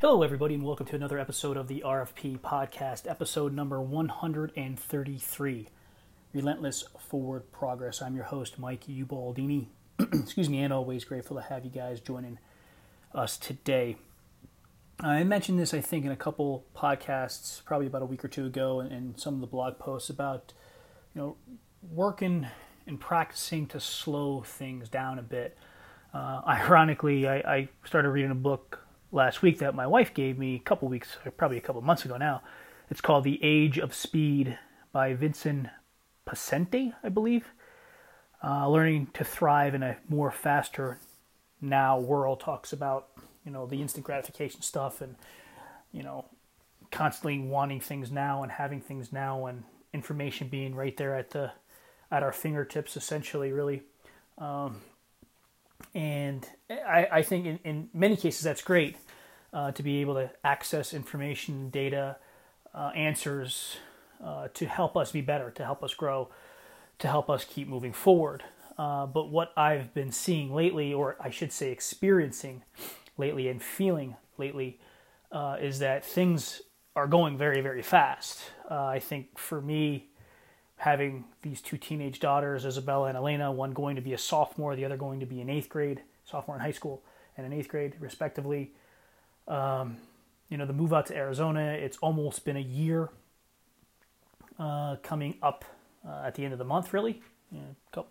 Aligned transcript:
Hello, 0.00 0.22
everybody, 0.22 0.54
and 0.54 0.62
welcome 0.62 0.86
to 0.86 0.94
another 0.94 1.18
episode 1.18 1.56
of 1.56 1.66
the 1.66 1.82
RFP 1.84 2.38
podcast, 2.38 3.10
episode 3.10 3.52
number 3.52 3.80
133 3.80 5.68
Relentless 6.32 6.84
Forward 7.00 7.50
Progress. 7.50 8.00
I'm 8.00 8.14
your 8.14 8.26
host, 8.26 8.60
Mike 8.60 8.86
Ubaldini. 8.86 9.66
Excuse 9.98 10.48
me, 10.48 10.60
and 10.60 10.72
always 10.72 11.04
grateful 11.04 11.34
to 11.34 11.42
have 11.42 11.64
you 11.64 11.70
guys 11.72 11.98
joining 11.98 12.38
us 13.12 13.36
today. 13.36 13.96
I 15.00 15.24
mentioned 15.24 15.58
this, 15.58 15.74
I 15.74 15.80
think, 15.80 16.04
in 16.04 16.12
a 16.12 16.16
couple 16.16 16.64
podcasts, 16.76 17.64
probably 17.64 17.88
about 17.88 18.02
a 18.02 18.06
week 18.06 18.24
or 18.24 18.28
two 18.28 18.46
ago, 18.46 18.78
and 18.78 19.18
some 19.18 19.34
of 19.34 19.40
the 19.40 19.48
blog 19.48 19.80
posts 19.80 20.08
about, 20.08 20.52
you 21.12 21.20
know, 21.20 21.36
working 21.90 22.46
and 22.86 23.00
practicing 23.00 23.66
to 23.66 23.80
slow 23.80 24.42
things 24.42 24.88
down 24.88 25.18
a 25.18 25.22
bit. 25.22 25.58
Uh, 26.14 26.40
ironically, 26.46 27.26
I, 27.26 27.38
I 27.38 27.68
started 27.84 28.10
reading 28.10 28.30
a 28.30 28.36
book 28.36 28.84
last 29.10 29.42
week 29.42 29.58
that 29.58 29.74
my 29.74 29.86
wife 29.86 30.14
gave 30.14 30.38
me 30.38 30.56
a 30.56 30.60
couple 30.60 30.88
weeks, 30.88 31.16
probably 31.36 31.58
a 31.58 31.62
couple 31.62 31.80
months 31.82 32.04
ago 32.04 32.16
now. 32.16 32.42
It's 32.90 33.00
called 33.00 33.24
The 33.24 33.38
Age 33.42 33.78
of 33.78 33.94
Speed 33.94 34.58
by 34.92 35.14
Vincent 35.14 35.68
Poscente, 36.26 36.94
I 37.02 37.08
believe. 37.08 37.46
Uh, 38.42 38.68
learning 38.68 39.08
to 39.14 39.24
thrive 39.24 39.74
in 39.74 39.82
a 39.82 39.96
more 40.08 40.30
faster 40.30 40.98
now 41.60 41.98
world 41.98 42.40
talks 42.40 42.72
about 42.72 43.08
you 43.44 43.50
know 43.50 43.66
the 43.66 43.82
instant 43.82 44.04
gratification 44.04 44.62
stuff 44.62 45.00
and 45.00 45.16
you 45.90 46.02
know 46.02 46.24
constantly 46.92 47.38
wanting 47.38 47.80
things 47.80 48.12
now 48.12 48.42
and 48.42 48.52
having 48.52 48.80
things 48.80 49.12
now 49.12 49.46
and 49.46 49.64
information 49.92 50.48
being 50.48 50.74
right 50.74 50.96
there 50.96 51.16
at 51.16 51.30
the 51.30 51.50
at 52.10 52.22
our 52.22 52.32
fingertips 52.32 52.96
essentially 52.96 53.52
really 53.52 53.82
um, 54.38 54.80
and 55.94 56.46
I, 56.70 57.08
I 57.10 57.22
think 57.22 57.46
in, 57.46 57.58
in, 57.64 57.88
many 57.94 58.16
cases 58.16 58.42
that's 58.42 58.62
great 58.62 58.96
uh, 59.52 59.72
to 59.72 59.82
be 59.82 60.00
able 60.00 60.14
to 60.14 60.30
access 60.44 60.92
information, 60.92 61.70
data, 61.70 62.16
uh, 62.74 62.90
answers 62.94 63.76
uh, 64.22 64.48
to 64.54 64.66
help 64.66 64.96
us 64.96 65.12
be 65.12 65.20
better, 65.20 65.50
to 65.52 65.64
help 65.64 65.82
us 65.82 65.94
grow, 65.94 66.28
to 66.98 67.08
help 67.08 67.30
us 67.30 67.44
keep 67.44 67.68
moving 67.68 67.92
forward. 67.92 68.42
Uh, 68.76 69.06
but 69.06 69.30
what 69.30 69.52
I've 69.56 69.92
been 69.94 70.12
seeing 70.12 70.54
lately, 70.54 70.94
or 70.94 71.16
I 71.20 71.30
should 71.30 71.52
say 71.52 71.70
experiencing 71.70 72.62
lately 73.16 73.48
and 73.48 73.62
feeling 73.62 74.16
lately, 74.36 74.78
uh, 75.32 75.56
is 75.60 75.80
that 75.80 76.04
things 76.04 76.62
are 76.94 77.06
going 77.06 77.36
very, 77.36 77.60
very 77.60 77.82
fast. 77.82 78.40
Uh, 78.70 78.84
I 78.84 78.98
think 78.98 79.38
for 79.38 79.60
me, 79.60 80.10
having 80.78 81.24
these 81.42 81.60
two 81.60 81.76
teenage 81.76 82.20
daughters, 82.20 82.64
Isabella 82.64 83.08
and 83.08 83.16
Elena, 83.16 83.50
one 83.52 83.72
going 83.72 83.96
to 83.96 84.02
be 84.02 84.12
a 84.12 84.18
sophomore, 84.18 84.76
the 84.76 84.84
other 84.84 84.96
going 84.96 85.20
to 85.20 85.26
be 85.26 85.40
in 85.40 85.50
eighth 85.50 85.68
grade, 85.68 86.02
sophomore 86.24 86.56
in 86.56 86.62
high 86.62 86.72
school, 86.72 87.02
and 87.36 87.44
in 87.44 87.52
eighth 87.52 87.68
grade, 87.68 87.94
respectively. 88.00 88.72
Um, 89.46 89.96
you 90.48 90.56
know, 90.56 90.66
the 90.66 90.72
move 90.72 90.92
out 90.92 91.06
to 91.06 91.16
Arizona, 91.16 91.72
it's 91.72 91.98
almost 91.98 92.44
been 92.44 92.56
a 92.56 92.60
year 92.60 93.10
uh, 94.58 94.96
coming 95.02 95.36
up 95.42 95.64
uh, 96.08 96.22
at 96.24 96.36
the 96.36 96.44
end 96.44 96.52
of 96.52 96.58
the 96.58 96.64
month, 96.64 96.92
really. 96.92 97.22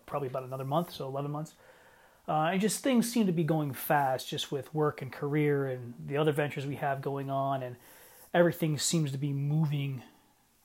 Probably 0.06 0.28
about 0.28 0.42
another 0.42 0.64
month, 0.64 0.92
so 0.92 1.06
11 1.06 1.30
months. 1.30 1.54
Uh, 2.28 2.50
and 2.52 2.60
just 2.60 2.82
things 2.82 3.10
seem 3.10 3.24
to 3.26 3.32
be 3.32 3.44
going 3.44 3.72
fast, 3.72 4.28
just 4.28 4.52
with 4.52 4.74
work 4.74 5.00
and 5.00 5.10
career 5.10 5.68
and 5.68 5.94
the 6.06 6.18
other 6.18 6.32
ventures 6.32 6.66
we 6.66 6.76
have 6.76 7.00
going 7.00 7.30
on, 7.30 7.62
and 7.62 7.76
everything 8.34 8.76
seems 8.76 9.10
to 9.12 9.18
be 9.18 9.32
moving 9.32 10.02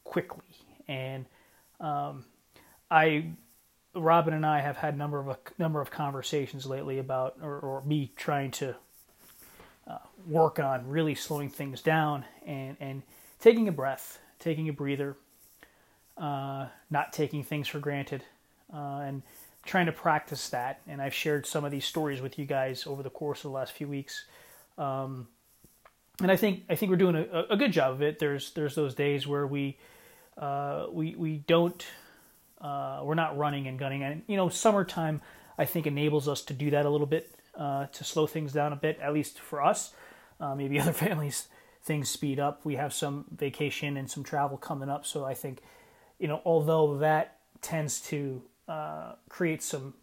quickly. 0.03 0.43
And 0.87 1.25
um, 1.83 2.25
I, 2.89 3.25
Robin 3.93 4.33
and 4.33 4.45
I 4.45 4.61
have 4.61 4.77
had 4.77 4.97
number 4.97 5.19
of 5.19 5.27
a 5.27 5.37
number 5.59 5.81
of 5.81 5.91
conversations 5.91 6.65
lately 6.65 6.97
about, 6.97 7.35
or, 7.41 7.59
or 7.59 7.83
me 7.83 8.11
trying 8.15 8.51
to 8.51 8.75
uh, 9.87 9.97
work 10.25 10.59
on 10.59 10.87
really 10.87 11.13
slowing 11.13 11.49
things 11.49 11.81
down 11.81 12.25
and 12.45 12.77
and 12.79 13.03
taking 13.39 13.67
a 13.67 13.71
breath, 13.71 14.19
taking 14.39 14.69
a 14.69 14.73
breather, 14.73 15.17
uh, 16.17 16.67
not 16.89 17.11
taking 17.11 17.43
things 17.43 17.67
for 17.67 17.79
granted, 17.79 18.23
uh, 18.73 19.01
and 19.03 19.21
trying 19.65 19.85
to 19.85 19.91
practice 19.91 20.49
that. 20.49 20.81
And 20.87 21.01
I've 21.01 21.13
shared 21.13 21.45
some 21.45 21.65
of 21.65 21.71
these 21.71 21.85
stories 21.85 22.21
with 22.21 22.39
you 22.39 22.45
guys 22.45 22.87
over 22.87 23.03
the 23.03 23.09
course 23.09 23.39
of 23.39 23.51
the 23.51 23.57
last 23.57 23.73
few 23.73 23.87
weeks. 23.87 24.25
Um, 24.77 25.27
and 26.21 26.31
I 26.31 26.37
think 26.37 26.63
I 26.69 26.75
think 26.75 26.89
we're 26.89 26.97
doing 26.97 27.15
a, 27.15 27.45
a, 27.49 27.57
good 27.57 27.71
job 27.71 27.91
of 27.91 28.01
it. 28.01 28.19
There's 28.19 28.51
there's 28.51 28.75
those 28.75 28.95
days 28.95 29.27
where 29.27 29.45
we 29.45 29.77
uh, 30.37 30.87
we 30.91 31.15
we 31.15 31.37
don't 31.37 31.85
uh, 32.61 33.01
we're 33.03 33.15
not 33.15 33.37
running 33.37 33.67
and 33.67 33.77
gunning, 33.77 34.03
and 34.03 34.23
you 34.27 34.37
know 34.37 34.49
summertime 34.49 35.21
I 35.57 35.65
think 35.65 35.87
enables 35.87 36.27
us 36.27 36.41
to 36.43 36.53
do 36.53 36.71
that 36.71 36.85
a 36.85 36.89
little 36.89 37.07
bit 37.07 37.33
uh, 37.55 37.87
to 37.87 38.03
slow 38.03 38.25
things 38.25 38.53
down 38.53 38.73
a 38.73 38.75
bit, 38.75 38.99
at 38.99 39.13
least 39.13 39.39
for 39.39 39.61
us. 39.61 39.93
Uh, 40.39 40.55
maybe 40.55 40.79
other 40.81 40.93
families 40.93 41.47
things 41.83 42.09
speed 42.09 42.39
up. 42.39 42.63
We 42.63 42.75
have 42.75 42.93
some 42.93 43.25
vacation 43.35 43.97
and 43.97 44.09
some 44.09 44.23
travel 44.23 44.57
coming 44.57 44.89
up, 44.89 45.05
so 45.05 45.25
I 45.25 45.33
think 45.33 45.61
you 46.19 46.27
know 46.27 46.41
although 46.45 46.97
that 46.97 47.37
tends 47.61 48.01
to 48.01 48.41
uh, 48.67 49.13
create 49.29 49.61
some 49.63 49.93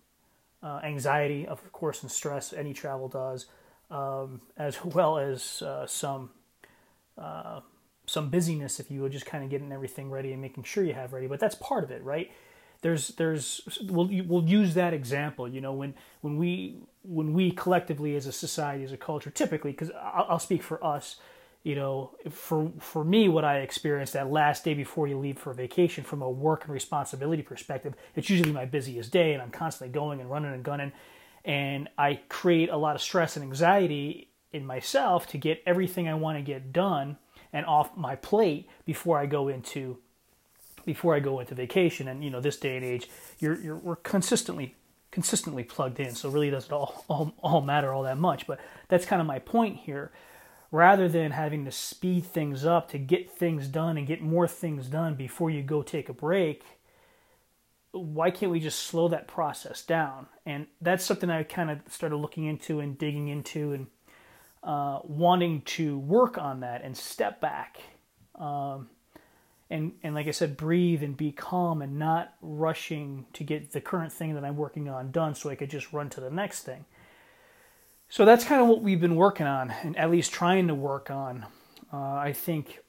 uh, 0.62 0.80
anxiety, 0.82 1.46
of 1.46 1.72
course, 1.72 2.02
and 2.02 2.10
stress. 2.10 2.52
Any 2.52 2.74
travel 2.74 3.08
does, 3.08 3.46
um, 3.90 4.42
as 4.56 4.84
well 4.84 5.18
as 5.18 5.62
uh, 5.62 5.86
some 5.86 6.30
some 8.10 8.28
busyness, 8.28 8.80
if 8.80 8.90
you 8.90 9.02
will, 9.02 9.08
just 9.08 9.24
kind 9.24 9.44
of 9.44 9.50
getting 9.50 9.70
everything 9.70 10.10
ready 10.10 10.32
and 10.32 10.42
making 10.42 10.64
sure 10.64 10.82
you 10.82 10.94
have 10.94 11.12
ready. 11.12 11.28
But 11.28 11.38
that's 11.38 11.54
part 11.54 11.84
of 11.84 11.92
it, 11.92 12.02
right? 12.02 12.30
There's 12.82 13.08
there's 13.08 13.60
we'll 13.82 14.10
we'll 14.26 14.48
use 14.48 14.74
that 14.74 14.92
example. 14.92 15.46
You 15.48 15.60
know, 15.60 15.72
when 15.72 15.94
when 16.20 16.36
we 16.36 16.78
when 17.02 17.32
we 17.34 17.52
collectively 17.52 18.16
as 18.16 18.26
a 18.26 18.32
society 18.32 18.82
as 18.82 18.90
a 18.90 18.96
culture, 18.96 19.30
typically, 19.30 19.70
because 19.70 19.92
I'll, 19.92 20.26
I'll 20.30 20.38
speak 20.40 20.62
for 20.62 20.84
us. 20.84 21.16
You 21.62 21.76
know, 21.76 22.16
for 22.30 22.72
for 22.80 23.04
me, 23.04 23.28
what 23.28 23.44
I 23.44 23.58
experienced 23.58 24.14
that 24.14 24.30
last 24.30 24.64
day 24.64 24.74
before 24.74 25.06
you 25.06 25.16
leave 25.16 25.38
for 25.38 25.52
vacation, 25.52 26.02
from 26.02 26.22
a 26.22 26.28
work 26.28 26.64
and 26.64 26.72
responsibility 26.72 27.42
perspective, 27.42 27.94
it's 28.16 28.28
usually 28.28 28.50
my 28.50 28.64
busiest 28.64 29.12
day, 29.12 29.34
and 29.34 29.42
I'm 29.42 29.50
constantly 29.50 29.92
going 29.92 30.20
and 30.20 30.28
running 30.28 30.52
and 30.52 30.64
gunning, 30.64 30.90
and 31.44 31.88
I 31.96 32.20
create 32.28 32.70
a 32.70 32.76
lot 32.76 32.96
of 32.96 33.02
stress 33.02 33.36
and 33.36 33.44
anxiety 33.44 34.30
in 34.52 34.66
myself 34.66 35.28
to 35.28 35.38
get 35.38 35.62
everything 35.64 36.08
I 36.08 36.14
want 36.14 36.38
to 36.38 36.42
get 36.42 36.72
done 36.72 37.18
and 37.52 37.66
off 37.66 37.96
my 37.96 38.16
plate 38.16 38.68
before 38.84 39.18
I 39.18 39.26
go 39.26 39.48
into 39.48 39.98
before 40.84 41.14
I 41.14 41.20
go 41.20 41.40
into 41.40 41.54
vacation. 41.54 42.08
And 42.08 42.24
you 42.24 42.30
know, 42.30 42.40
this 42.40 42.56
day 42.56 42.76
and 42.76 42.84
age, 42.84 43.08
you're, 43.38 43.60
you're 43.60 43.76
we're 43.76 43.96
consistently 43.96 44.74
consistently 45.10 45.64
plugged 45.64 45.98
in, 45.98 46.14
so 46.14 46.28
really 46.28 46.50
doesn't 46.50 46.72
all, 46.72 47.04
all 47.08 47.34
all 47.42 47.60
matter 47.60 47.92
all 47.92 48.04
that 48.04 48.18
much. 48.18 48.46
But 48.46 48.60
that's 48.88 49.06
kind 49.06 49.20
of 49.20 49.26
my 49.26 49.38
point 49.38 49.78
here. 49.78 50.10
Rather 50.72 51.08
than 51.08 51.32
having 51.32 51.64
to 51.64 51.72
speed 51.72 52.24
things 52.24 52.64
up 52.64 52.90
to 52.90 52.98
get 52.98 53.28
things 53.28 53.66
done 53.66 53.98
and 53.98 54.06
get 54.06 54.22
more 54.22 54.46
things 54.46 54.86
done 54.86 55.16
before 55.16 55.50
you 55.50 55.62
go 55.62 55.82
take 55.82 56.08
a 56.08 56.12
break, 56.12 56.62
why 57.90 58.30
can't 58.30 58.52
we 58.52 58.60
just 58.60 58.78
slow 58.78 59.08
that 59.08 59.26
process 59.26 59.82
down? 59.82 60.26
And 60.46 60.68
that's 60.80 61.04
something 61.04 61.28
I 61.28 61.42
kind 61.42 61.72
of 61.72 61.80
started 61.88 62.16
looking 62.16 62.44
into 62.44 62.78
and 62.78 62.96
digging 62.96 63.26
into 63.26 63.72
and 63.72 63.88
uh, 64.62 65.00
wanting 65.04 65.62
to 65.62 65.98
work 65.98 66.38
on 66.38 66.60
that 66.60 66.82
and 66.82 66.96
step 66.96 67.40
back. 67.40 67.80
Um, 68.34 68.88
and, 69.70 69.92
and 70.02 70.14
like 70.14 70.26
I 70.26 70.32
said, 70.32 70.56
breathe 70.56 71.02
and 71.02 71.16
be 71.16 71.32
calm 71.32 71.80
and 71.80 71.98
not 71.98 72.34
rushing 72.42 73.26
to 73.34 73.44
get 73.44 73.72
the 73.72 73.80
current 73.80 74.12
thing 74.12 74.34
that 74.34 74.44
I'm 74.44 74.56
working 74.56 74.88
on 74.88 75.12
done 75.12 75.34
so 75.34 75.48
I 75.48 75.54
could 75.54 75.70
just 75.70 75.92
run 75.92 76.10
to 76.10 76.20
the 76.20 76.30
next 76.30 76.62
thing. 76.62 76.84
So 78.08 78.24
that's 78.24 78.44
kind 78.44 78.60
of 78.60 78.66
what 78.66 78.82
we've 78.82 79.00
been 79.00 79.14
working 79.14 79.46
on, 79.46 79.70
and 79.70 79.96
at 79.96 80.10
least 80.10 80.32
trying 80.32 80.66
to 80.66 80.74
work 80.74 81.10
on. 81.10 81.46
Uh, 81.92 81.96
I 81.96 82.32
think 82.32 82.80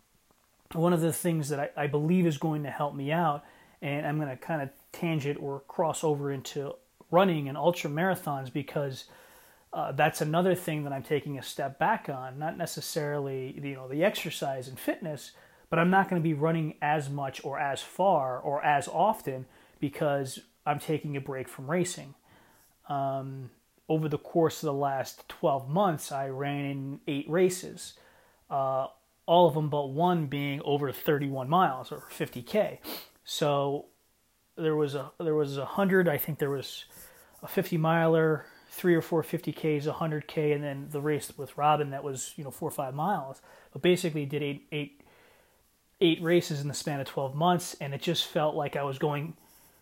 one 0.73 0.93
of 0.93 1.01
the 1.01 1.13
things 1.13 1.49
that 1.49 1.59
I, 1.59 1.83
I, 1.83 1.87
believe 1.87 2.25
is 2.25 2.39
going 2.39 2.63
to 2.63 2.71
help 2.71 2.95
me 2.95 3.11
out, 3.11 3.43
and 3.83 4.05
I'm 4.07 4.17
going 4.17 4.29
to 4.29 4.35
kind 4.35 4.63
of 4.63 4.69
tangent 4.91 5.37
or 5.39 5.61
cross 5.67 6.03
over 6.03 6.31
into 6.31 6.73
running 7.11 7.49
and 7.49 7.57
ultra 7.57 7.89
marathons 7.89 8.51
because 8.51 9.05
uh, 9.73 9.91
that's 9.93 10.21
another 10.21 10.55
thing 10.55 10.83
that 10.83 10.93
I'm 10.93 11.03
taking 11.03 11.37
a 11.37 11.43
step 11.43 11.79
back 11.79 12.09
on. 12.09 12.37
Not 12.37 12.57
necessarily 12.57 13.59
you 13.61 13.75
know 13.75 13.87
the 13.87 14.03
exercise 14.03 14.67
and 14.67 14.79
fitness, 14.79 15.31
but 15.69 15.79
I'm 15.79 15.89
not 15.89 16.09
going 16.09 16.21
to 16.21 16.23
be 16.23 16.33
running 16.33 16.75
as 16.81 17.09
much 17.09 17.43
or 17.43 17.59
as 17.59 17.81
far 17.81 18.39
or 18.39 18.63
as 18.63 18.87
often 18.87 19.45
because 19.79 20.39
I'm 20.65 20.79
taking 20.79 21.15
a 21.17 21.21
break 21.21 21.47
from 21.47 21.69
racing. 21.69 22.15
Um, 22.89 23.49
over 23.87 24.07
the 24.07 24.17
course 24.17 24.63
of 24.63 24.67
the 24.67 24.73
last 24.73 25.27
12 25.27 25.69
months, 25.69 26.11
I 26.11 26.29
ran 26.29 26.65
in 26.65 26.99
eight 27.07 27.29
races, 27.29 27.93
uh, 28.49 28.87
all 29.25 29.47
of 29.47 29.53
them 29.53 29.69
but 29.69 29.87
one 29.87 30.27
being 30.27 30.61
over 30.63 30.91
31 30.91 31.49
miles 31.49 31.91
or 31.91 32.03
50k. 32.09 32.79
So 33.23 33.85
there 34.57 34.75
was 34.75 34.95
a 34.95 35.11
there 35.19 35.35
was 35.35 35.57
a 35.57 35.65
hundred. 35.65 36.07
I 36.07 36.17
think 36.17 36.39
there 36.39 36.49
was 36.49 36.85
a 37.41 37.47
50 37.47 37.77
miler, 37.77 38.45
three 38.71 38.95
or 38.95 39.01
four 39.01 39.21
50Ks, 39.21 39.83
100K, 39.83 40.55
and 40.55 40.63
then 40.63 40.87
the 40.89 41.01
race 41.01 41.31
with 41.37 41.57
Robin 41.57 41.89
that 41.89 42.05
was, 42.05 42.33
you 42.37 42.43
know, 42.43 42.51
four 42.51 42.69
or 42.69 42.71
five 42.71 42.95
miles. 42.95 43.41
But 43.73 43.81
basically 43.81 44.25
did 44.25 44.41
eight, 44.41 44.65
eight, 44.71 45.01
eight 45.99 46.21
races 46.23 46.61
in 46.61 46.69
the 46.69 46.73
span 46.73 47.01
of 47.01 47.07
12 47.07 47.35
months, 47.35 47.75
and 47.81 47.93
it 47.93 48.01
just 48.01 48.25
felt 48.25 48.55
like 48.55 48.77
I 48.77 48.83
was 48.83 48.97
going 48.97 49.35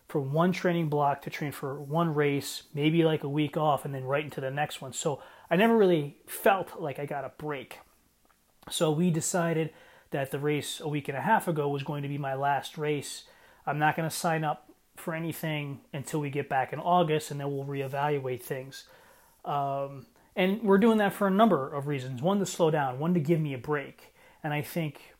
from 0.08 0.32
one 0.32 0.50
training 0.50 0.88
block 0.88 1.22
to 1.22 1.30
train 1.30 1.52
for 1.52 1.80
one 1.80 2.12
race, 2.12 2.64
maybe 2.74 3.04
like 3.04 3.22
a 3.22 3.28
week 3.28 3.56
off, 3.56 3.84
and 3.84 3.94
then 3.94 4.02
right 4.02 4.24
into 4.24 4.40
the 4.40 4.50
next 4.50 4.82
one. 4.82 4.92
So 4.92 5.22
I 5.48 5.54
never 5.54 5.76
really 5.76 6.16
felt 6.26 6.80
like 6.80 6.98
I 6.98 7.06
got 7.06 7.24
a 7.24 7.32
break. 7.38 7.78
So 8.70 8.90
we 8.90 9.12
decided 9.12 9.70
that 10.10 10.32
the 10.32 10.40
race 10.40 10.80
a 10.80 10.88
week 10.88 11.08
and 11.08 11.16
a 11.16 11.20
half 11.20 11.46
ago 11.46 11.68
was 11.68 11.84
going 11.84 12.02
to 12.02 12.08
be 12.08 12.18
my 12.18 12.34
last 12.34 12.76
race. 12.76 13.22
I'm 13.64 13.78
not 13.78 13.94
going 13.94 14.08
to 14.08 14.14
sign 14.14 14.42
up 14.42 14.69
for 15.00 15.14
anything 15.14 15.80
until 15.92 16.20
we 16.20 16.30
get 16.30 16.48
back 16.48 16.72
in 16.72 16.78
August, 16.78 17.30
and 17.30 17.40
then 17.40 17.50
we'll 17.50 17.64
reevaluate 17.64 18.42
things. 18.42 18.84
Um, 19.44 20.06
and 20.36 20.62
we're 20.62 20.78
doing 20.78 20.98
that 20.98 21.12
for 21.12 21.26
a 21.26 21.30
number 21.30 21.72
of 21.72 21.86
reasons. 21.86 22.22
One, 22.22 22.38
to 22.38 22.46
slow 22.46 22.70
down, 22.70 22.98
one, 22.98 23.14
to 23.14 23.20
give 23.20 23.40
me 23.40 23.54
a 23.54 23.58
break. 23.58 24.14
And 24.42 24.52
I 24.54 24.62
think 24.62 25.14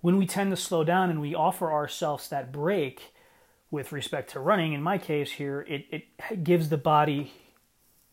when 0.00 0.16
we 0.18 0.26
tend 0.26 0.50
to 0.50 0.56
slow 0.56 0.84
down 0.84 1.10
and 1.10 1.20
we 1.20 1.34
offer 1.34 1.70
ourselves 1.70 2.28
that 2.28 2.52
break 2.52 3.12
with 3.70 3.92
respect 3.92 4.30
to 4.30 4.40
running, 4.40 4.72
in 4.72 4.82
my 4.82 4.98
case 4.98 5.32
here, 5.32 5.64
it, 5.68 5.86
it 5.90 6.44
gives 6.44 6.68
the 6.68 6.76
body, 6.76 7.32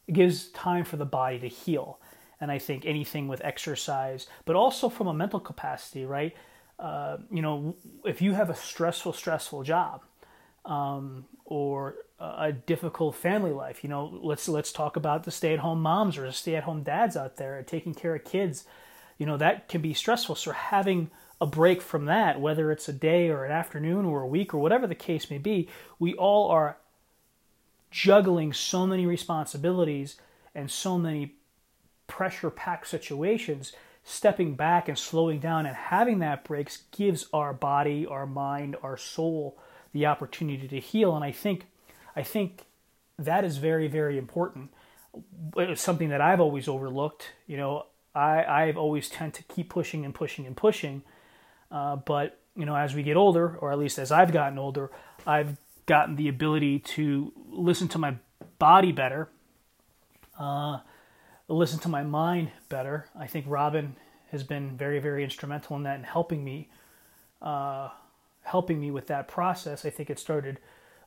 it 0.07 0.13
gives 0.13 0.49
time 0.49 0.83
for 0.83 0.97
the 0.97 1.05
body 1.05 1.39
to 1.39 1.47
heal. 1.47 1.99
And 2.39 2.51
I 2.51 2.59
think 2.59 2.85
anything 2.85 3.27
with 3.27 3.41
exercise, 3.43 4.27
but 4.45 4.55
also 4.55 4.89
from 4.89 5.07
a 5.07 5.13
mental 5.13 5.39
capacity, 5.39 6.05
right? 6.05 6.35
Uh, 6.77 7.17
you 7.31 7.41
know, 7.41 7.75
if 8.03 8.21
you 8.21 8.33
have 8.33 8.49
a 8.49 8.55
stressful, 8.55 9.13
stressful 9.13 9.63
job, 9.63 10.01
um, 10.65 11.25
or 11.45 11.95
a 12.19 12.51
difficult 12.51 13.15
family 13.15 13.51
life. 13.51 13.83
You 13.83 13.89
know, 13.89 14.19
let's 14.23 14.47
let's 14.47 14.71
talk 14.71 14.95
about 14.95 15.23
the 15.23 15.31
stay-at-home 15.31 15.81
moms 15.81 16.17
or 16.17 16.25
the 16.25 16.31
stay-at-home 16.31 16.83
dads 16.83 17.17
out 17.17 17.37
there 17.37 17.61
taking 17.63 17.93
care 17.93 18.15
of 18.15 18.23
kids. 18.23 18.65
You 19.17 19.25
know, 19.25 19.37
that 19.37 19.67
can 19.67 19.81
be 19.81 19.93
stressful. 19.93 20.35
So 20.35 20.51
having 20.51 21.09
a 21.39 21.45
break 21.45 21.81
from 21.81 22.05
that, 22.05 22.39
whether 22.39 22.71
it's 22.71 22.87
a 22.87 22.93
day 22.93 23.29
or 23.29 23.43
an 23.43 23.51
afternoon 23.51 24.05
or 24.05 24.21
a 24.21 24.27
week 24.27 24.53
or 24.53 24.57
whatever 24.57 24.87
the 24.87 24.95
case 24.95 25.29
may 25.29 25.37
be, 25.37 25.67
we 25.99 26.13
all 26.13 26.49
are 26.49 26.77
juggling 27.91 28.53
so 28.53 28.87
many 28.87 29.05
responsibilities 29.05 30.15
and 30.53 30.71
so 30.71 30.97
many 30.97 31.35
pressure 32.07 32.49
packed 32.49 32.87
situations. 32.87 33.73
Stepping 34.07 34.53
back 34.53 34.87
and 34.87 34.97
slowing 34.97 35.39
down 35.39 35.65
and 35.65 35.75
having 35.75 36.19
that 36.19 36.43
breaks 36.43 36.83
gives 36.91 37.27
our 37.33 37.53
body, 37.53 38.05
our 38.05 38.27
mind, 38.27 38.75
our 38.83 38.97
soul 38.97 39.57
the 39.95 40.05
opportunity 40.05 40.67
to 40.67 40.79
heal. 40.79 41.15
And 41.15 41.23
I 41.23 41.31
think, 41.31 41.67
I 42.17 42.21
think 42.21 42.65
that 43.17 43.45
is 43.45 43.55
very, 43.57 43.87
very 43.87 44.17
important. 44.17 44.69
It's 45.55 45.81
something 45.81 46.09
that 46.09 46.19
I've 46.19 46.41
always 46.41 46.67
overlooked. 46.67 47.31
You 47.47 47.55
know, 47.55 47.85
I, 48.13 48.43
I've 48.43 48.77
always 48.77 49.07
tend 49.07 49.33
to 49.35 49.43
keep 49.43 49.69
pushing 49.69 50.03
and 50.03 50.13
pushing 50.13 50.45
and 50.45 50.55
pushing. 50.55 51.01
Uh, 51.71 51.95
but 51.95 52.41
you 52.57 52.65
know, 52.65 52.75
as 52.75 52.93
we 52.93 53.03
get 53.03 53.15
older, 53.15 53.55
or 53.61 53.71
at 53.71 53.79
least 53.79 53.97
as 53.97 54.11
I've 54.11 54.33
gotten 54.33 54.59
older, 54.59 54.91
I've 55.25 55.55
gotten 55.85 56.17
the 56.17 56.27
ability 56.27 56.79
to 56.79 57.31
listen 57.49 57.87
to 57.89 57.97
my 57.97 58.15
body 58.59 58.91
better, 58.91 59.29
uh, 60.37 60.79
listen 61.47 61.79
to 61.79 61.87
my 61.87 62.03
mind 62.03 62.51
better. 62.67 63.07
I 63.17 63.27
think 63.27 63.45
Robin 63.47 63.95
has 64.31 64.43
been 64.43 64.75
very, 64.75 64.99
very 64.99 65.23
instrumental 65.23 65.77
in 65.77 65.83
that 65.83 65.95
and 65.95 66.05
helping 66.05 66.43
me 66.43 66.69
uh, 67.41 67.89
helping 68.45 68.79
me 68.79 68.91
with 68.91 69.07
that 69.07 69.27
process. 69.27 69.85
I 69.85 69.89
think 69.89 70.09
it 70.09 70.19
started 70.19 70.59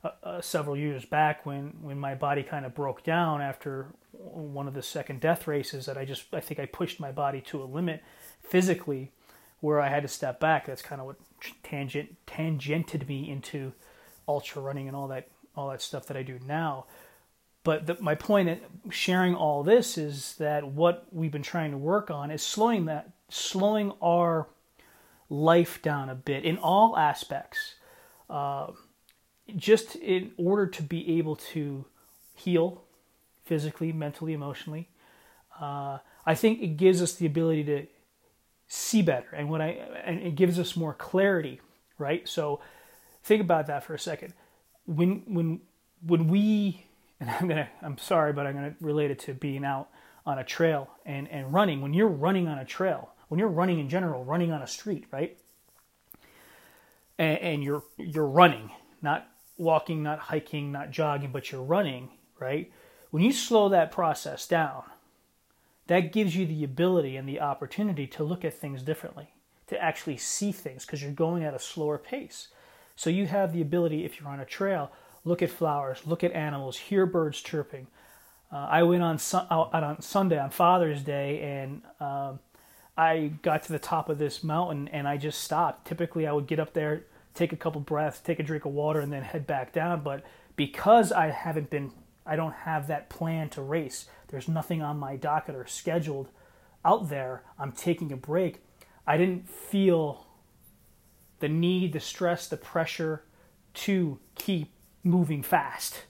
uh, 0.03 0.11
uh, 0.23 0.41
several 0.41 0.77
years 0.77 1.05
back 1.05 1.45
when 1.45 1.73
when 1.81 1.99
my 1.99 2.15
body 2.15 2.43
kind 2.43 2.65
of 2.65 2.73
broke 2.73 3.03
down 3.03 3.41
after 3.41 3.87
one 4.11 4.67
of 4.67 4.73
the 4.73 4.83
second 4.83 5.19
death 5.19 5.47
races 5.47 5.85
that 5.85 5.97
I 5.97 6.05
just 6.05 6.33
I 6.33 6.39
think 6.39 6.59
I 6.59 6.65
pushed 6.65 6.99
my 6.99 7.11
body 7.11 7.41
to 7.41 7.61
a 7.61 7.65
limit 7.65 8.03
physically 8.41 9.11
where 9.61 9.81
I 9.81 9.89
had 9.89 10.03
to 10.03 10.07
step 10.07 10.39
back. 10.39 10.65
That's 10.65 10.81
kind 10.81 11.01
of 11.01 11.07
what 11.07 11.17
tangent 11.63 12.15
tangented 12.25 13.07
me 13.07 13.29
into 13.29 13.73
ultra 14.27 14.61
running 14.61 14.87
and 14.87 14.95
all 14.95 15.07
that 15.09 15.27
all 15.55 15.69
that 15.69 15.81
stuff 15.81 16.05
that 16.07 16.17
I 16.17 16.23
do 16.23 16.39
now. 16.45 16.85
But 17.63 17.87
the, 17.87 17.97
my 17.99 18.15
point 18.15 18.47
in 18.49 18.61
sharing 18.89 19.35
all 19.35 19.63
this 19.63 19.97
is 19.97 20.35
that 20.39 20.65
what 20.65 21.07
we've 21.11 21.31
been 21.31 21.43
trying 21.43 21.71
to 21.71 21.77
work 21.77 22.09
on 22.09 22.31
is 22.31 22.41
slowing 22.41 22.85
that 22.85 23.11
slowing 23.29 23.91
our 24.01 24.47
life 25.29 25.81
down 25.81 26.09
a 26.09 26.15
bit 26.15 26.43
in 26.43 26.57
all 26.57 26.97
aspects, 26.97 27.75
uh, 28.29 28.67
just 29.55 29.95
in 29.95 30.31
order 30.37 30.67
to 30.67 30.83
be 30.83 31.17
able 31.17 31.35
to 31.35 31.85
heal 32.33 32.83
physically, 33.43 33.91
mentally, 33.91 34.33
emotionally. 34.33 34.89
Uh, 35.59 35.99
I 36.25 36.35
think 36.35 36.61
it 36.61 36.77
gives 36.77 37.01
us 37.01 37.13
the 37.15 37.25
ability 37.25 37.63
to 37.65 37.87
see 38.67 39.01
better, 39.01 39.27
and 39.33 39.49
what 39.49 39.61
I 39.61 39.69
and 40.05 40.21
it 40.21 40.35
gives 40.35 40.59
us 40.59 40.75
more 40.75 40.93
clarity, 40.93 41.59
right? 41.97 42.27
So 42.27 42.61
think 43.23 43.41
about 43.41 43.67
that 43.67 43.83
for 43.83 43.93
a 43.93 43.99
second. 43.99 44.33
When 44.85 45.23
when 45.27 45.61
when 46.05 46.27
we 46.27 46.85
and 47.19 47.29
I'm 47.29 47.47
gonna 47.47 47.69
I'm 47.81 47.97
sorry, 47.97 48.33
but 48.33 48.45
I'm 48.45 48.53
gonna 48.53 48.75
relate 48.79 49.11
it 49.11 49.19
to 49.19 49.33
being 49.33 49.65
out 49.65 49.89
on 50.25 50.39
a 50.39 50.43
trail 50.43 50.89
and 51.05 51.27
and 51.29 51.53
running. 51.53 51.81
When 51.81 51.93
you're 51.93 52.07
running 52.07 52.47
on 52.47 52.59
a 52.59 52.65
trail, 52.65 53.09
when 53.29 53.39
you're 53.39 53.47
running 53.47 53.79
in 53.79 53.89
general, 53.89 54.25
running 54.25 54.51
on 54.51 54.61
a 54.61 54.67
street, 54.67 55.05
right? 55.11 55.37
And, 57.17 57.37
and 57.39 57.63
you're 57.63 57.83
you're 57.97 58.27
running, 58.27 58.71
not 59.01 59.27
walking, 59.57 60.03
not 60.03 60.19
hiking, 60.19 60.71
not 60.71 60.91
jogging, 60.91 61.31
but 61.31 61.51
you're 61.51 61.63
running, 61.63 62.09
right? 62.39 62.71
When 63.11 63.23
you 63.23 63.31
slow 63.31 63.69
that 63.69 63.91
process 63.91 64.47
down, 64.47 64.83
that 65.87 66.11
gives 66.11 66.35
you 66.35 66.45
the 66.45 66.63
ability 66.63 67.15
and 67.15 67.27
the 67.27 67.39
opportunity 67.41 68.05
to 68.07 68.23
look 68.23 68.45
at 68.45 68.53
things 68.53 68.83
differently, 68.83 69.33
to 69.67 69.81
actually 69.81 70.17
see 70.17 70.51
things 70.51 70.85
because 70.85 71.01
you're 71.01 71.11
going 71.11 71.43
at 71.43 71.53
a 71.53 71.59
slower 71.59 71.97
pace. 71.97 72.49
So 72.95 73.09
you 73.09 73.27
have 73.27 73.53
the 73.53 73.61
ability, 73.61 74.05
if 74.05 74.19
you're 74.19 74.29
on 74.29 74.39
a 74.39 74.45
trail, 74.45 74.91
look 75.23 75.41
at 75.41 75.49
flowers, 75.49 76.01
look 76.05 76.23
at 76.23 76.31
animals, 76.33 76.77
hear 76.77 77.05
birds 77.05 77.41
chirping. 77.41 77.87
Uh, 78.51 78.67
I 78.69 78.83
went 78.83 79.03
on, 79.03 79.19
out 79.49 79.83
on 79.83 80.01
Sunday 80.01 80.39
on 80.39 80.49
Father's 80.49 81.01
Day, 81.01 81.41
and 81.41 81.81
um, 81.99 82.39
I 82.99 83.31
got 83.43 83.63
to 83.63 83.71
the 83.71 83.79
top 83.79 84.09
of 84.09 84.17
this 84.17 84.43
mountain 84.43 84.89
and 84.89 85.07
I 85.07 85.15
just 85.15 85.41
stopped. 85.41 85.87
Typically, 85.87 86.27
I 86.27 86.33
would 86.33 86.47
get 86.47 86.59
up 86.59 86.73
there, 86.73 87.05
take 87.33 87.53
a 87.53 87.55
couple 87.55 87.79
breaths, 87.79 88.19
take 88.19 88.41
a 88.41 88.43
drink 88.43 88.65
of 88.65 88.73
water, 88.73 88.99
and 88.99 89.13
then 89.13 89.23
head 89.23 89.47
back 89.47 89.71
down. 89.71 90.03
But 90.03 90.25
because 90.57 91.13
I 91.13 91.27
haven't 91.27 91.69
been, 91.69 91.93
I 92.25 92.35
don't 92.35 92.51
have 92.51 92.87
that 92.87 93.09
plan 93.09 93.47
to 93.51 93.61
race, 93.61 94.07
there's 94.27 94.49
nothing 94.49 94.81
on 94.81 94.99
my 94.99 95.15
docket 95.15 95.55
or 95.55 95.65
scheduled 95.65 96.27
out 96.83 97.07
there, 97.07 97.43
I'm 97.57 97.71
taking 97.71 98.11
a 98.11 98.17
break. 98.17 98.65
I 99.07 99.15
didn't 99.15 99.47
feel 99.47 100.27
the 101.39 101.47
need, 101.47 101.93
the 101.93 102.01
stress, 102.01 102.47
the 102.47 102.57
pressure 102.57 103.23
to 103.75 104.19
keep 104.35 104.73
moving 105.05 105.41
fast. 105.41 106.03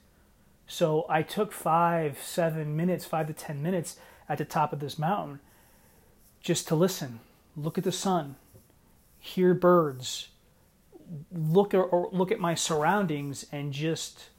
So 0.65 1.05
I 1.07 1.21
took 1.21 1.51
five, 1.51 2.17
seven 2.19 2.75
minutes, 2.75 3.05
five 3.05 3.27
to 3.27 3.33
ten 3.33 3.61
minutes 3.61 3.97
at 4.27 4.39
the 4.39 4.45
top 4.45 4.73
of 4.73 4.79
this 4.79 4.97
mountain 4.97 5.39
just 6.41 6.67
to 6.67 6.75
listen, 6.75 7.19
look 7.55 7.77
at 7.77 7.83
the 7.83 7.91
sun, 7.91 8.35
hear 9.19 9.53
birds, 9.53 10.29
look 11.31 11.73
at, 11.73 11.79
or 11.79 12.09
look 12.11 12.31
at 12.31 12.39
my 12.39 12.55
surroundings, 12.55 13.45
and 13.51 13.73
just 13.73 14.29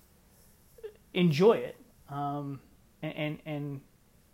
enjoy 1.13 1.55
it, 1.55 1.77
um, 2.09 2.61
and, 3.03 3.15
and 3.17 3.39
and 3.45 3.81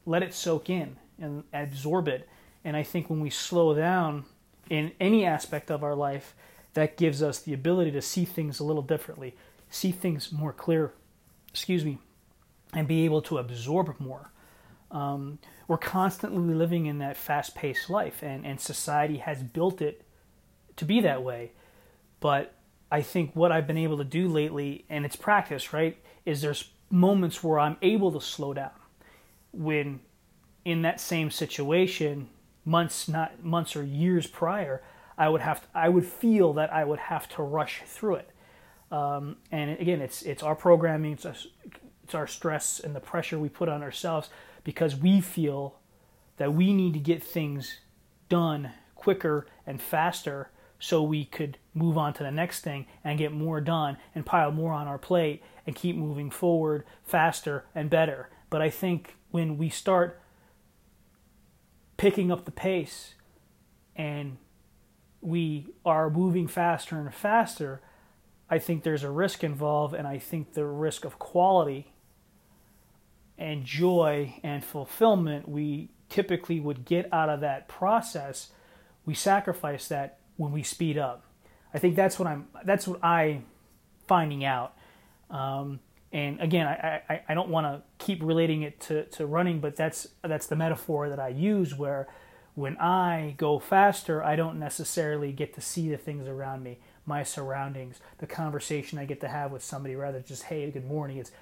let 0.04 0.22
it 0.22 0.32
soak 0.32 0.70
in 0.70 0.96
and 1.20 1.44
absorb 1.52 2.08
it. 2.08 2.28
And 2.64 2.76
I 2.76 2.82
think 2.82 3.10
when 3.10 3.20
we 3.20 3.30
slow 3.30 3.74
down 3.74 4.24
in 4.70 4.92
any 5.00 5.24
aspect 5.24 5.70
of 5.70 5.82
our 5.82 5.94
life, 5.94 6.34
that 6.74 6.96
gives 6.96 7.22
us 7.22 7.38
the 7.38 7.52
ability 7.54 7.90
to 7.92 8.02
see 8.02 8.24
things 8.24 8.60
a 8.60 8.64
little 8.64 8.82
differently, 8.82 9.34
see 9.70 9.90
things 9.90 10.30
more 10.30 10.52
clear, 10.52 10.92
excuse 11.48 11.84
me, 11.84 11.98
and 12.72 12.86
be 12.86 13.04
able 13.04 13.22
to 13.22 13.38
absorb 13.38 13.98
more. 13.98 14.30
Um, 14.90 15.38
we're 15.68 15.78
constantly 15.78 16.54
living 16.54 16.86
in 16.86 16.98
that 16.98 17.16
fast 17.16 17.54
paced 17.54 17.90
life, 17.90 18.22
and, 18.22 18.46
and 18.46 18.60
society 18.60 19.18
has 19.18 19.42
built 19.42 19.82
it 19.82 20.02
to 20.76 20.84
be 20.84 21.00
that 21.00 21.22
way. 21.22 21.52
But 22.20 22.54
I 22.90 23.02
think 23.02 23.34
what 23.34 23.50
I've 23.50 23.66
been 23.66 23.78
able 23.78 23.98
to 23.98 24.04
do 24.04 24.28
lately, 24.28 24.84
and 24.88 25.04
it's 25.04 25.16
practice, 25.16 25.72
right, 25.72 25.96
is 26.24 26.40
there's 26.40 26.70
moments 26.90 27.42
where 27.42 27.58
I'm 27.58 27.76
able 27.82 28.12
to 28.12 28.20
slow 28.20 28.54
down. 28.54 28.70
When 29.52 30.00
in 30.64 30.82
that 30.82 31.00
same 31.00 31.30
situation, 31.30 32.28
months, 32.64 33.08
not 33.08 33.42
months 33.42 33.74
or 33.76 33.82
years 33.82 34.26
prior, 34.26 34.82
I 35.18 35.28
would 35.28 35.40
have 35.40 35.62
to, 35.62 35.66
I 35.74 35.88
would 35.88 36.04
feel 36.04 36.52
that 36.54 36.72
I 36.72 36.84
would 36.84 36.98
have 36.98 37.28
to 37.30 37.42
rush 37.42 37.82
through 37.86 38.16
it. 38.16 38.30
Um, 38.90 39.36
and 39.50 39.70
again, 39.80 40.00
it's 40.00 40.22
it's 40.22 40.42
our 40.42 40.54
programming, 40.54 41.12
it's, 41.12 41.46
it's 42.04 42.14
our 42.14 42.26
stress 42.26 42.78
and 42.78 42.94
the 42.94 43.00
pressure 43.00 43.38
we 43.38 43.48
put 43.48 43.68
on 43.68 43.82
ourselves 43.82 44.28
because 44.66 44.96
we 44.96 45.20
feel 45.20 45.76
that 46.38 46.52
we 46.52 46.72
need 46.72 46.92
to 46.92 46.98
get 46.98 47.22
things 47.22 47.78
done 48.28 48.72
quicker 48.96 49.46
and 49.64 49.80
faster 49.80 50.50
so 50.80 51.00
we 51.04 51.24
could 51.24 51.56
move 51.72 51.96
on 51.96 52.12
to 52.12 52.24
the 52.24 52.32
next 52.32 52.62
thing 52.62 52.84
and 53.04 53.16
get 53.16 53.30
more 53.30 53.60
done 53.60 53.96
and 54.12 54.26
pile 54.26 54.50
more 54.50 54.72
on 54.72 54.88
our 54.88 54.98
plate 54.98 55.40
and 55.68 55.76
keep 55.76 55.94
moving 55.94 56.32
forward 56.32 56.82
faster 57.04 57.64
and 57.76 57.88
better. 57.88 58.28
But 58.50 58.60
I 58.60 58.68
think 58.68 59.14
when 59.30 59.56
we 59.56 59.68
start 59.68 60.20
picking 61.96 62.32
up 62.32 62.44
the 62.44 62.50
pace 62.50 63.14
and 63.94 64.36
we 65.20 65.68
are 65.84 66.10
moving 66.10 66.48
faster 66.48 66.98
and 66.98 67.14
faster, 67.14 67.80
I 68.50 68.58
think 68.58 68.82
there's 68.82 69.04
a 69.04 69.10
risk 69.10 69.44
involved, 69.44 69.94
and 69.94 70.08
I 70.08 70.18
think 70.18 70.54
the 70.54 70.66
risk 70.66 71.04
of 71.04 71.20
quality 71.20 71.92
and 73.38 73.64
joy 73.64 74.38
and 74.42 74.64
fulfillment 74.64 75.48
we 75.48 75.90
typically 76.08 76.60
would 76.60 76.84
get 76.84 77.12
out 77.12 77.28
of 77.28 77.40
that 77.40 77.68
process 77.68 78.48
we 79.06 79.14
sacrifice 79.14 79.88
that 79.88 80.18
when 80.36 80.52
we 80.52 80.62
speed 80.62 80.98
up. 80.98 81.24
I 81.72 81.78
think 81.78 81.96
that's 81.96 82.18
what 82.18 82.28
I'm. 82.28 82.48
That's 82.64 82.86
what 82.86 83.02
I 83.02 83.40
finding 84.06 84.44
out. 84.44 84.74
Um, 85.30 85.80
and 86.12 86.40
again, 86.40 86.66
I, 86.66 87.02
I, 87.08 87.22
I 87.28 87.34
don't 87.34 87.48
want 87.48 87.66
to 87.66 87.82
keep 88.04 88.22
relating 88.22 88.62
it 88.62 88.80
to, 88.82 89.04
to 89.04 89.26
running, 89.26 89.60
but 89.60 89.76
that's 89.76 90.08
that's 90.22 90.46
the 90.46 90.56
metaphor 90.56 91.08
that 91.08 91.20
I 91.20 91.28
use 91.28 91.74
where 91.74 92.08
when 92.54 92.76
I 92.78 93.34
go 93.36 93.58
faster, 93.58 94.24
I 94.24 94.34
don't 94.34 94.58
necessarily 94.58 95.30
get 95.32 95.54
to 95.54 95.60
see 95.60 95.90
the 95.90 95.98
things 95.98 96.26
around 96.26 96.62
me, 96.62 96.78
my 97.04 97.22
surroundings, 97.22 98.00
the 98.18 98.26
conversation 98.26 98.98
I 98.98 99.04
get 99.04 99.20
to 99.20 99.28
have 99.28 99.52
with 99.52 99.62
somebody 99.62 99.94
rather 99.94 100.20
just, 100.20 100.44
hey, 100.44 100.70
good 100.70 100.86
morning. 100.86 101.18
It's 101.18 101.32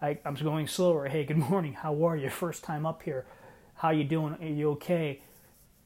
I, 0.00 0.18
I'm 0.24 0.34
going 0.34 0.66
slower. 0.66 1.08
Hey, 1.08 1.24
good 1.24 1.38
morning. 1.38 1.74
How 1.74 2.06
are 2.06 2.16
you? 2.16 2.30
First 2.30 2.64
time 2.64 2.84
up 2.86 3.02
here. 3.02 3.26
How 3.74 3.90
you 3.90 4.04
doing? 4.04 4.36
Are 4.40 4.46
you 4.46 4.70
okay? 4.72 5.20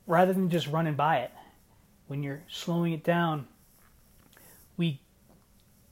Rather 0.06 0.32
than 0.32 0.50
just 0.50 0.66
running 0.68 0.94
by 0.94 1.18
it. 1.18 1.30
When 2.06 2.22
you're 2.22 2.42
slowing 2.48 2.94
it 2.94 3.04
down, 3.04 3.48
we 4.78 5.00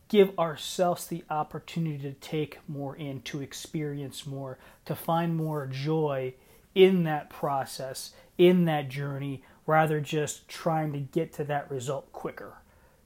give 0.08 0.38
ourselves 0.38 1.06
the 1.06 1.24
opportunity 1.28 1.98
to 1.98 2.12
take 2.12 2.58
more 2.68 2.96
in, 2.96 3.20
to 3.22 3.42
experience 3.42 4.26
more, 4.26 4.58
to 4.86 4.94
find 4.94 5.36
more 5.36 5.66
joy 5.66 6.32
in 6.74 7.04
that 7.04 7.28
process, 7.28 8.12
in 8.38 8.64
that 8.64 8.88
journey, 8.88 9.42
rather 9.66 10.00
just 10.00 10.48
trying 10.48 10.92
to 10.92 11.00
get 11.00 11.34
to 11.34 11.44
that 11.44 11.70
result 11.70 12.10
quicker. 12.12 12.54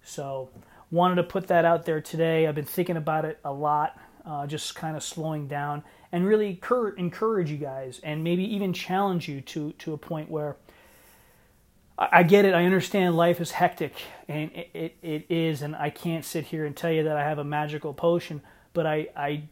So, 0.05 0.51
wanted 0.91 1.17
to 1.17 1.25
put 1.25 1.49
that 1.49 1.65
out 1.65 1.85
there 1.85 2.01
today. 2.01 2.47
I've 2.47 2.55
been 2.55 2.65
thinking 2.65 2.97
about 2.97 3.25
it 3.25 3.39
a 3.45 3.53
lot, 3.53 3.99
uh, 4.25 4.47
just 4.47 4.75
kind 4.75 4.97
of 4.97 5.03
slowing 5.03 5.47
down 5.49 5.83
and 6.13 6.27
really 6.27 6.57
cur- 6.57 6.91
encourage 6.91 7.51
you 7.51 7.57
guys 7.57 8.01
and 8.03 8.25
maybe 8.25 8.43
even 8.55 8.73
challenge 8.73 9.29
you 9.29 9.41
to 9.41 9.73
to 9.73 9.93
a 9.93 9.99
point 9.99 10.31
where 10.31 10.57
I 12.01 12.23
get 12.23 12.47
it. 12.47 12.55
I 12.55 12.65
understand 12.65 13.15
life 13.15 13.43
is 13.43 13.51
hectic, 13.51 13.93
and 14.27 14.51
it, 14.53 14.71
it, 14.73 14.97
it 15.03 15.27
is, 15.29 15.61
and 15.61 15.77
I 15.77 15.91
can't 15.91 16.25
sit 16.25 16.47
here 16.47 16.65
and 16.65 16.75
tell 16.75 16.91
you 16.91 17.03
that 17.05 17.17
I 17.17 17.25
have 17.25 17.39
a 17.39 17.45
magical 17.45 17.93
potion, 17.93 18.41
but 18.73 18.87
I, 18.87 19.09
I 19.15 19.43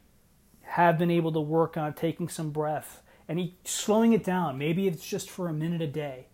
have 0.62 0.98
been 0.98 1.10
able 1.10 1.30
to 1.32 1.40
work 1.40 1.76
on 1.76 1.92
taking 1.92 2.28
some 2.28 2.50
breath 2.50 3.02
and 3.28 3.52
slowing 3.64 4.14
it 4.14 4.24
down. 4.24 4.56
Maybe 4.56 4.88
it's 4.88 5.06
just 5.06 5.28
for 5.28 5.48
a 5.48 5.52
minute 5.52 5.82
a 5.82 5.86
day, 5.86 6.28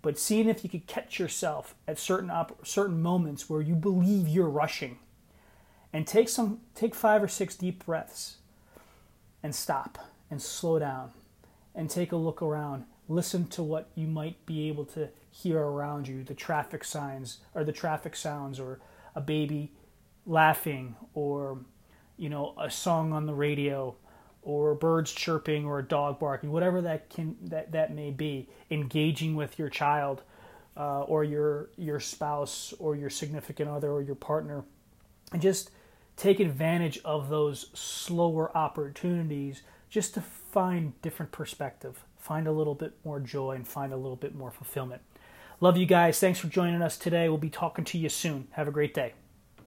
but 0.00 0.18
seeing 0.18 0.48
if 0.48 0.64
you 0.64 0.70
could 0.70 0.86
catch 0.86 1.18
yourself 1.18 1.74
at 1.86 1.98
certain 1.98 2.30
op- 2.30 2.66
certain 2.66 3.02
moments 3.02 3.50
where 3.50 3.60
you 3.60 3.74
believe 3.74 4.26
you're 4.26 4.48
rushing, 4.48 4.98
and 5.92 6.06
take 6.06 6.28
some 6.28 6.60
take 6.74 6.94
five 6.94 7.22
or 7.22 7.28
six 7.28 7.56
deep 7.56 7.84
breaths, 7.84 8.36
and 9.42 9.54
stop 9.54 9.98
and 10.30 10.42
slow 10.42 10.78
down, 10.78 11.10
and 11.74 11.88
take 11.88 12.12
a 12.12 12.16
look 12.16 12.42
around. 12.42 12.84
Listen 13.08 13.46
to 13.48 13.62
what 13.62 13.88
you 13.94 14.06
might 14.06 14.44
be 14.44 14.68
able 14.68 14.84
to 14.84 15.08
hear 15.30 15.60
around 15.60 16.08
you 16.08 16.24
the 16.24 16.34
traffic 16.34 16.84
signs 16.84 17.38
or 17.54 17.64
the 17.64 17.72
traffic 17.72 18.16
sounds 18.16 18.58
or 18.58 18.80
a 19.14 19.20
baby 19.20 19.70
laughing 20.26 20.96
or 21.14 21.58
you 22.16 22.28
know 22.28 22.54
a 22.58 22.70
song 22.70 23.12
on 23.12 23.26
the 23.26 23.34
radio 23.34 23.94
or 24.42 24.74
birds 24.74 25.12
chirping 25.12 25.64
or 25.64 25.78
a 25.78 25.82
dog 25.82 26.18
barking 26.18 26.50
whatever 26.50 26.80
that 26.82 27.08
can 27.08 27.36
that 27.42 27.70
that 27.72 27.94
may 27.94 28.10
be 28.10 28.48
engaging 28.70 29.36
with 29.36 29.58
your 29.58 29.68
child 29.68 30.22
uh, 30.76 31.02
or 31.02 31.24
your 31.24 31.68
your 31.76 32.00
spouse 32.00 32.74
or 32.78 32.96
your 32.96 33.10
significant 33.10 33.70
other 33.70 33.90
or 33.90 34.02
your 34.02 34.14
partner 34.14 34.64
and 35.32 35.40
just 35.40 35.70
take 36.18 36.40
advantage 36.40 36.98
of 37.04 37.30
those 37.30 37.70
slower 37.72 38.54
opportunities 38.54 39.62
just 39.88 40.12
to 40.12 40.20
find 40.20 41.00
different 41.00 41.32
perspective 41.32 42.04
find 42.18 42.46
a 42.46 42.52
little 42.52 42.74
bit 42.74 42.92
more 43.04 43.20
joy 43.20 43.52
and 43.52 43.66
find 43.66 43.92
a 43.92 43.96
little 43.96 44.16
bit 44.16 44.34
more 44.34 44.50
fulfillment 44.50 45.00
Love 45.60 45.76
you 45.76 45.86
guys. 45.86 46.20
Thanks 46.20 46.38
for 46.38 46.46
joining 46.46 46.82
us 46.82 46.96
today. 46.96 47.28
We'll 47.28 47.38
be 47.38 47.50
talking 47.50 47.84
to 47.86 47.98
you 47.98 48.08
soon. 48.08 48.46
Have 48.52 48.68
a 48.68 48.70
great 48.70 48.94
day. 48.94 49.14